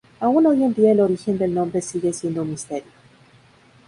Aún 0.19 0.47
hoy 0.47 0.63
en 0.63 0.73
día 0.73 0.93
el 0.93 0.99
origen 0.99 1.37
del 1.37 1.53
nombre 1.53 1.79
sigue 1.79 2.11
siendo 2.11 2.41
un 2.41 2.49
misterio. 2.49 2.91